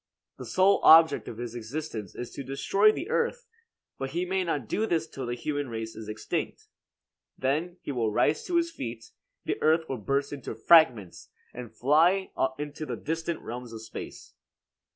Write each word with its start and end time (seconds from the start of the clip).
The 0.39 0.45
sole 0.45 0.79
object 0.81 1.27
of 1.27 1.37
his 1.37 1.53
existence 1.53 2.15
is 2.15 2.31
to 2.31 2.43
destroy 2.43 2.91
the 2.91 3.11
earth; 3.11 3.45
but 3.99 4.09
he 4.13 4.25
may 4.25 4.43
not 4.43 4.67
do 4.67 4.87
this 4.87 5.07
till 5.07 5.27
the 5.27 5.35
human 5.35 5.69
race 5.69 5.95
is 5.95 6.09
extinct. 6.09 6.65
Then 7.37 7.77
he 7.83 7.91
will 7.91 8.11
rise 8.11 8.43
to 8.45 8.55
his 8.55 8.71
feet, 8.71 9.11
the 9.45 9.61
earth 9.61 9.87
will 9.87 9.99
burst 9.99 10.33
into 10.33 10.55
fragments 10.55 11.29
and 11.53 11.71
fly 11.71 12.31
into 12.57 12.83
the 12.87 12.95
distant 12.97 13.41
realms 13.41 13.73
of 13.73 13.83
space. 13.83 14.33